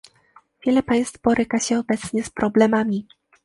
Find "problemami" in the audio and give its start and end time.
2.29-3.07